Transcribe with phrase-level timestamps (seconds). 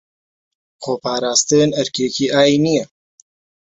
[0.83, 2.85] خۆپاراستن ئەرکێکی ئاینییە